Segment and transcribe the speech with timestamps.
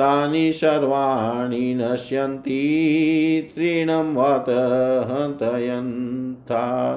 [0.00, 4.44] तानि सर्वाणि नश्यन्ति तृणं वत
[5.10, 6.96] हन्तयन्ता।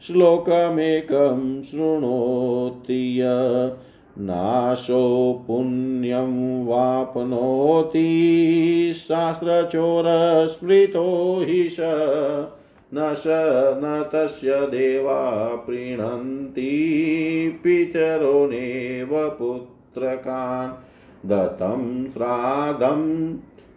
[0.00, 3.22] श्लोकमेकं शृणोति य।
[4.18, 11.76] नाशो पुण्यं वाप्नोति शास्त्रचोरस्मृतो हि स
[12.94, 13.24] न स
[13.82, 16.72] न तस्य देवा प्रीणन्ति
[17.64, 22.04] पितरो नैव पुत्रकान्। दत्तं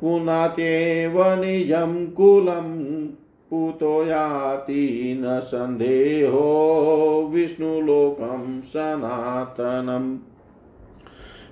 [0.00, 3.06] पुनात्येव निजं कुलम्
[3.50, 10.18] पूतो याति न सन्देहो विष्णुलोकं सनातनम्।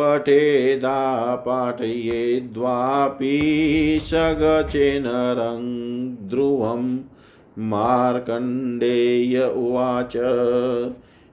[0.00, 5.04] पठेदा पाठयेद्वापि सगचेन
[6.28, 6.98] ध्रुवं
[7.58, 10.16] मार्कण्डेय उवाच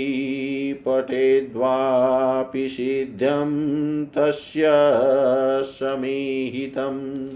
[0.86, 3.50] पठेद्वापि सिद्ध्यं
[4.06, 4.62] तस्य
[5.62, 7.28] समीहितम्।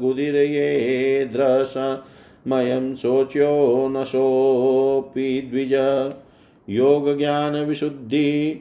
[0.00, 5.72] गुदिरयेद्रसमयं शोच्यो न सोऽपि द्विज।
[6.68, 8.60] योगज्ञानविशुद्धि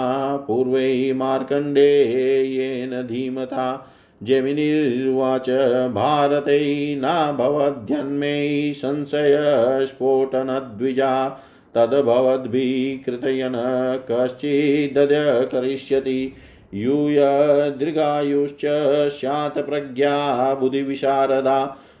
[0.46, 3.64] पूर्वै मार्कण्डेयेन धीमता
[4.20, 5.48] जमिनिर्वाच
[5.94, 6.58] भारते
[6.96, 8.34] नाभवद्यन्मे
[8.76, 11.08] संशयस्फोटनद्विजा
[11.76, 13.56] तद्भवद्भिः कृतयन
[14.10, 16.18] कश्चिदद्य करिष्यति
[16.74, 18.64] यूयदृगायुश्च
[19.16, 20.12] स्यात् प्रज्ञा
[20.60, 21.56] बुद्धिविशारदा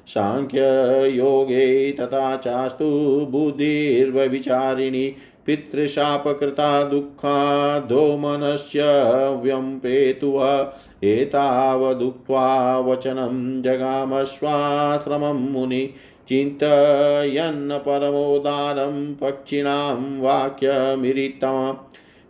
[0.06, 2.86] साङ्ख्ययोगे तथा चास्तु
[3.30, 5.14] बुद्धिर्व्यभिचारिणी,
[5.46, 8.82] पितृशापकृता दुःखादो मनस्य
[9.42, 10.72] व्यम्पेतुः
[11.04, 15.90] एतावदुक्त्वा वचनं जगामश्वाश्रमं मुनि
[16.28, 21.76] चिन्तयन्न परमोदारं पक्षिणां वाक्यमिरितम्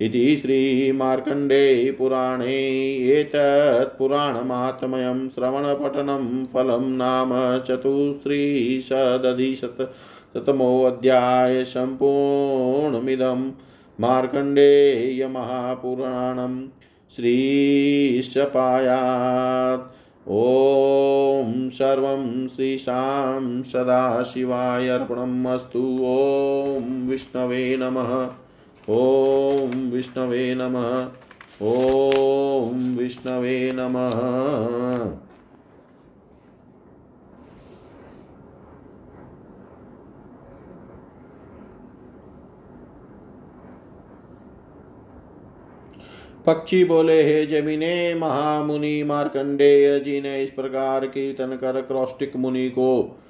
[0.00, 9.92] इति श्रीमार्कण्डे पुराणे एतत्पुराणमात्मयं श्रवणपठनं फलं नाम चतुस्त्रिशदधिशत
[10.34, 13.50] शतमोऽध्याय सम्पूर्णमिदं
[14.00, 16.68] मार्कण्डेयमहापुराणं
[17.16, 19.92] श्रीशपायात्।
[20.28, 28.41] ॐ सर्वं श्रीशां सदाशिवाय अर्पणम् अस्तु। ॐ विष्णवे नमः।
[28.88, 31.10] ॐ विष्णवे नमः।
[31.62, 34.10] ॐ विष्णवे नमः।
[46.46, 53.20] पक्षी बोले, हे जमीने, महामुनि मार्कंडेय जी ने इस प्रकार कीर्तन कर क्रौष्टिक मुनि को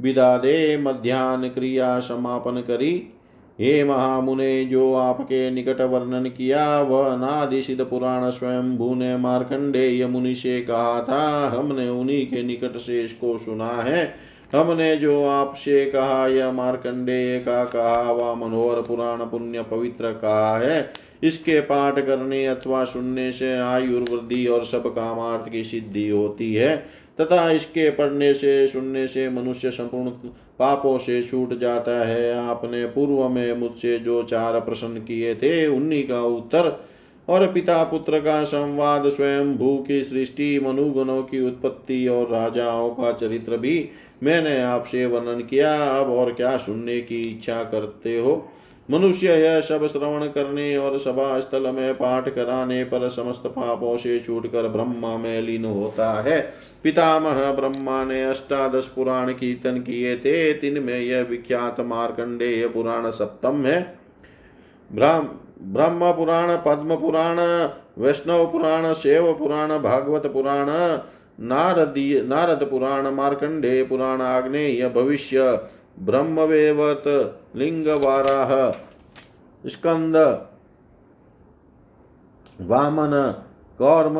[0.00, 3.12] विदा दे। मध्यान्ह क्रिया समापन करी।
[3.60, 10.60] हे महामुने, जो आपके निकट वर्णन किया, वह सिद्ध पुराण स्वयं ने मार्कंडेय मुनि से
[10.60, 14.14] कहा था, हमने उन्हीं के निकट से इसको सुना है।
[14.54, 20.90] हमने जो आपसे कहा, यह मार्कंडेय का कहा वह मनोहर पुराण पुण्य पवित्र कहा है।
[21.22, 26.76] इसके पाठ करने अथवा सुनने से आयुर्वृद्धि और सब कामार्थ की सिद्धि होती है,
[27.20, 30.10] तथा इसके पढ़ने से, सुनने से मनुष्य संपूर्ण
[30.60, 36.08] पापों से छूट जाता है। आपने पूर्व में मुझसे जो चार प्रश्न किए थे, उन्हीं
[36.08, 36.84] का उत्तर।
[37.28, 43.12] और पिता पुत्र का संवाद स्वयं भू की सृष्टि, मनुगुणों की उत्पत्ति और राजाओं का
[43.12, 43.88] चरित्र भी
[44.22, 48.48] मैंने आपसे वर्णन किया। अब और क्या सुनने की इच्छा करते हो?
[48.90, 54.18] मनुष्य यह सब श्रवण करने और सभा स्थल में पाठ कराने पर समस्त पापों से
[54.20, 56.52] छूटकर ब्रह्मा में लीन होता है।
[56.84, 63.98] पितामह ब्रह्मा ने अष्टादश पुराण कीर्तन किए थे। तिनमें यह विख्यात मार्कंडेय पुराण सप्तम है।
[64.92, 67.38] ब्रह्म पुराण, पद्म पुराण,
[67.98, 70.66] वैष्णव पुराण, शेव पुराण, भागवत पुराण,
[71.40, 75.58] नारदीय, नारद पुराण, मार्कंडेय पुराण, आग्नेय, भविष्य
[75.98, 77.02] ब्रह्मवेवत
[77.56, 78.70] लिंग वाराह
[79.68, 80.16] स्कंद
[82.60, 83.12] वामन।
[83.78, 84.18] कौर्म।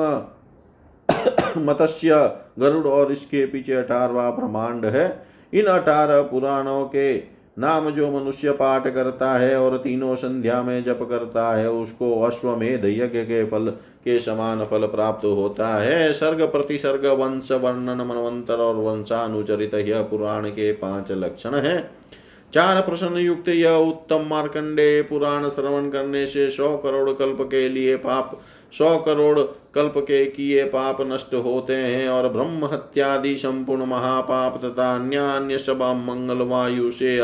[1.58, 2.16] मत्स्य।
[2.58, 7.18] गरुड़ और इसके पीछे अठारवा ब्रह्मांड है। इन अठारह पुराणों के
[7.60, 12.84] नाम जो मनुष्य पाठ करता है और तीनों संध्या में जप करता है, उसको अश्वमेध
[12.84, 13.70] यज्ञ के फल
[14.04, 20.48] के समान फल प्राप्त होता है। सर्ग प्रतिसर्ग वंश वर्णन मनवंतर और वंशानुचरित यह पुराण
[20.48, 21.78] के पाँच लक्षण है।
[22.54, 27.96] चार प्रश्न युक्त यह उत्तम मार्कंडे पुराण श्रवण करने से सौ करोड़ कल्प के लिए
[27.96, 28.40] पाप
[28.72, 29.40] सौ करोड़
[29.74, 35.58] कल्प के किए पाप नष्ट होते हैं और ब्रह्म हत्यादि संपूर्ण महापाप तथा अन्य अन्य
[35.58, 37.16] सब मंगल वायु से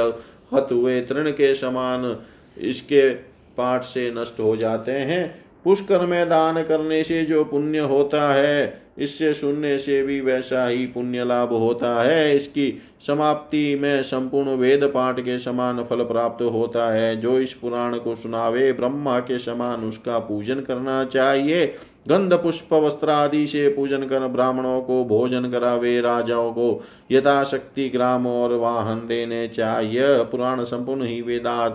[0.54, 2.16] हत हुए तृण के समान
[2.58, 3.10] इसके
[3.56, 8.82] पाठ से नष्ट हो जाते हैं। पुष्कर में दान करने से जो पुण्य होता है,
[8.98, 14.84] इससे सुनने से भी वैसा ही पुण्य लाभ होता है। इसकी समाप्ति में संपूर्ण वेद
[14.84, 19.84] पाठ के समान फल प्राप्त होता है। जो इस पुराण को सुनावे, ब्रह्मा के समान
[19.84, 21.66] उसका पूजन करना चाहिए।
[22.08, 28.26] गंध पुष्प वस्त्र आदि से पूजन कर ब्राह्मणों को भोजन करावे, राजाओं को यथाशक्ति ग्राम
[28.26, 31.74] और वाहन देने चाहिए। पुराण संपूर्ण ही वेदार्थ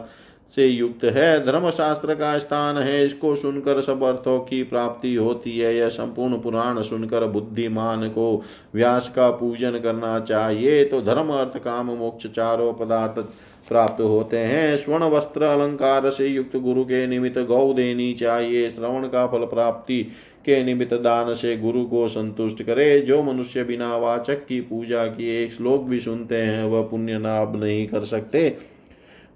[0.49, 5.59] से युक्त है। धर्म शास्त्र का स्थान है। इसको सुनकर सब अर्थों की प्राप्ति होती
[5.59, 8.43] है। यह संपूर्ण पुराण सुनकर बुद्धिमान को
[8.75, 13.25] व्यास का पूजन करना चाहिए। तो धर्म, अर्थ, काम, मोक्ष चारों पदार्थ
[13.69, 19.07] प्राप्त होते हैं। स्वर्ण वस्त्र, अलंकार से युक्त गुरु के निमित्त गौ देनी चाहिए। श्रवण
[19.07, 20.03] का फल प्राप्ति
[20.45, 25.43] के निमित्त दान से गुरु को संतुष्ट करे। जो मनुष्य बिना वाचक की पूजा किए
[25.43, 28.70] एक श्लोक भी सुनते हैं, वह पुण्य लाभ नहीं कर सकते।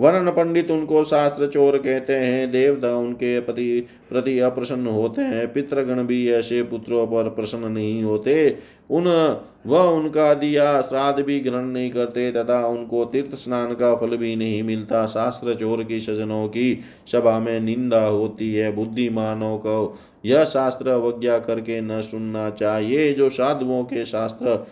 [0.02, 6.04] वर्ण पंडित उनको शास्त्र चोर कहते हैं, देवता उनके पति प्रति अप्रसन्न होते हैं, पितृगण
[6.04, 8.58] भी ऐसे पुत्रों पर प्रसन्न नहीं होते।
[8.90, 9.38] उन,
[9.68, 14.36] वह उनका दिया श्राद्ध भी ग्रहण नहीं करते, तथा उनको तीर्थ स्नान का फल भी
[14.36, 16.80] नहीं मिलता। शास्त्र चोर की सजनों की
[17.12, 23.30] सभा में निंदा होती है, बुद्धिमानों को यह शास्त्र अवज्ञा करके न सुनना चाहिए। जो
[23.30, 24.68] साधुओं के शास्त्र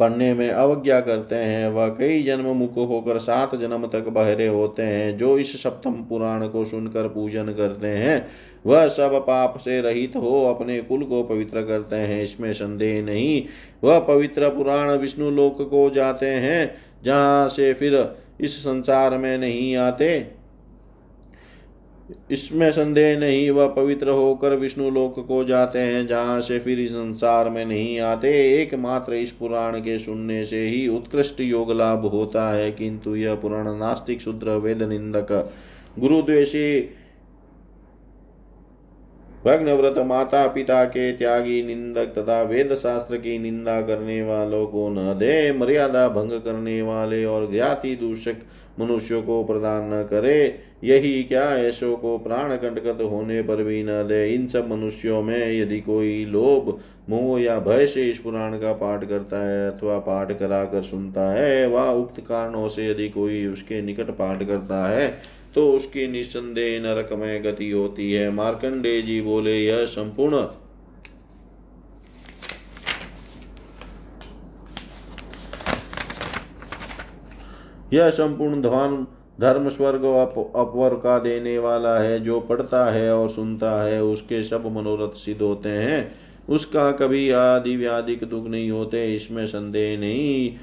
[0.00, 4.82] पढ़ने में अवज्ञा करते हैं, वह कई जन्म मुख होकर सात जन्म तक बहरे होते
[4.82, 8.26] हैं, जो इस सप्तम पुराण को सुनकर पूजन करते हैं,
[8.66, 13.44] वह सब पाप से रहित हो अपने कुल को पवित्र करते हैं, इसमें संदेह नहीं।
[13.84, 19.76] वह पवित्र पुराण विष्णु लोक को जाते हैं, जहाँ से फिर इस संसार में नहीं
[19.76, 20.37] आते।
[22.30, 26.90] इसमें संदेह नहीं, वह पवित्र होकर विष्णु लोक को जाते हैं, जहाँ से फिर इस
[26.90, 32.48] संसार में नहीं आते। एकमात्र इस पुराण के सुनने से ही उत्कृष्ट योग लाभ होता
[32.50, 35.52] है, किंतु यह पुराण नास्तिक, शूद्र वेद निंदक
[35.98, 36.94] गुरुद्वेषी
[39.44, 45.14] भग्नव्रत माता पिता के त्यागी निंदक तथा वेद शास्त्र की निंदा करने वालों को न
[45.18, 48.36] दे, मर्यादा भंग करने वाले और ज्ञाति दूषक
[48.80, 54.02] मनुष्यों को प्रदान न करे। यही क्या ऐसो को प्राण कंटकत होने पर भी न
[54.08, 56.78] दे। इन सब मनुष्यों में यदि कोई लोभ,
[57.10, 61.32] मोह या भय से इस पुराण का पाठ करता है अथवा पाठ करा कर सुनता
[61.32, 65.12] है, वह उक्त कारणों से यदि कोई उसके निकट पाठ करता है
[65.54, 70.46] तो उसकी निस्संदेह नरक में गति होती है। मार्कंडे जी बोले, यह संपूर्ण
[77.92, 79.06] यह संपूर्ण धर्म
[79.40, 80.04] धर्म स्वर्ग
[80.56, 85.40] अपवर का देने वाला है। जो पढ़ता है और सुनता है, उसके सब मनोरथ सिद्ध
[85.42, 86.14] होते हैं।
[86.48, 90.56] उसका कभी आदि व्याधिक दुख नहीं होते, इसमें संदेह नहीं।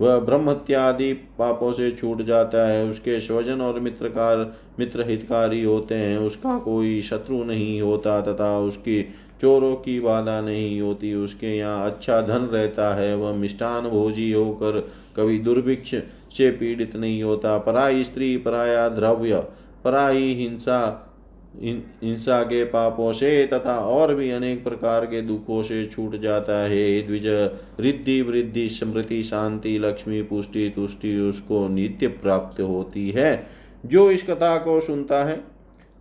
[0.00, 5.94] वह ब्रह्म इत्यादि पापों से छूट जाता है, उसके स्वजन और मित्रकार मित्र हितकारी होते
[5.94, 9.02] हैं, उसका कोई शत्रु नहीं होता तथा उसकी
[9.40, 14.80] चोरों की बाधा नहीं होती, उसके यहाँ अच्छा धन रहता है, वह मिष्टान भोजी होकर
[15.16, 15.94] कभी दुर्भिक्ष
[16.36, 19.36] से पीड़ित नहीं होता, पराई स्त्री, पराया द्रव्य,
[19.84, 21.04] पराई हिंसा
[21.62, 27.02] हिंसा के पापों से तथा और भी अनेक प्रकार के दुखों से छूट जाता है
[27.02, 27.26] द्विज,
[27.80, 33.46] रिद्धि वृद्धि, स्मृति शांति, लक्ष्मी पुष्टि, तुष्टि, उसको नित्य प्राप्त होती है।
[33.86, 35.40] जो इस कथा को सुनता है,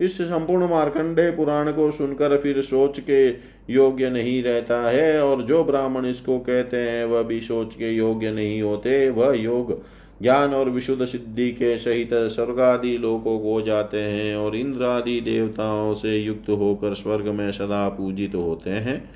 [0.02, 3.28] इस संपूर्ण मार्कंडे पुराण को सुनकर फिर सोच के
[3.74, 8.32] योग्य नहीं रहता है, और जो ब्राह्मण इसको कहते हैं, वह भी सोच के योग्य
[8.32, 9.82] नहीं होते, वह योग
[10.22, 15.22] ज्ञान और विशुद्ध सिद्धि के सहित स्वर्ग आदि लोकों को जाते हैं और इंद्र आदि
[15.22, 19.10] देवताओं से युक्त होकर स्वर्ग में सदा पूजित होते हैं।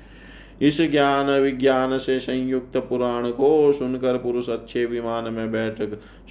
[0.62, 5.82] इस ज्ञान विज्ञान से संयुक्त पुराण को सुनकर पुरुष अच्छे विमान में बैठ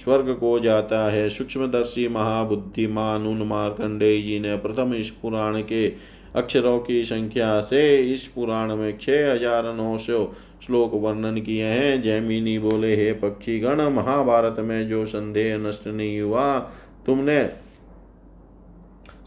[0.04, 5.88] स्वर्ग को जाता है। सूक्ष्मदर्शी महाबुद्धिमान उन मार्कंडे जी ने प्रथम इस पुराण के
[6.36, 10.24] अक्षरों की संख्या से इस पुराण में छह हज़ार नौ सौ
[10.66, 16.20] श्लोक वर्णन किए हैं। जैमिनी बोले, हे पक्षी गण महाभारत में जो संदेह नष्ट नहीं
[16.20, 16.58] हुआ,
[17.06, 17.44] तुमने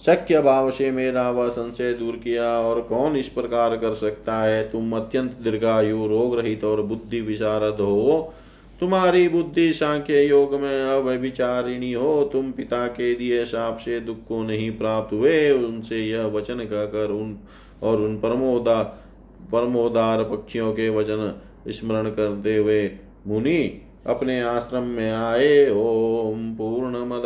[0.06, 4.64] शक्य भाव से मेरा वह संशय दूर किया और कौन इस प्रकार कर सकता है?
[4.72, 8.34] तुम अत्यंत दीर्घायु रोग रहित और बुद्धि विशारद हो।
[8.80, 14.44] तुम्हारी बुद्धि सांख्य योग में अव्यभिचारिणी हो, तुम पिता के दिए साप से दुख को
[14.44, 17.38] नहीं प्राप्त हुए, उनसे यह वचन कहकर उन
[17.84, 19.08] और उन परमोदा,
[19.52, 22.92] परमोदार पक्षियों के वचन स्मरण करते हुए,
[23.28, 27.22] मुनि, अपने आश्रम में आए, ओम पूर्ण मद